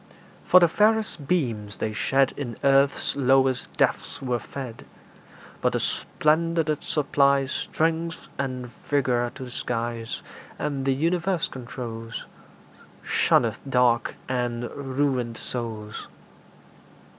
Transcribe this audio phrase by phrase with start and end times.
[0.47, 4.83] For the fairest beams they shed In earth's lowest depths were fed;
[5.61, 10.23] But the splendour that supplies Strength and vigour to the skies,
[10.57, 12.25] And the universe controls,
[13.03, 16.07] Shunneth dark and ruined souls.